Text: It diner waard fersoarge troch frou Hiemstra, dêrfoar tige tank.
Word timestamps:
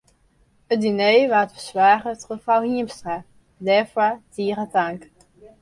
It 0.75 0.79
diner 0.83 1.27
waard 1.33 1.51
fersoarge 1.55 2.11
troch 2.21 2.41
frou 2.47 2.61
Hiemstra, 2.69 3.17
dêrfoar 3.65 4.13
tige 4.33 4.63
tank. 4.73 5.01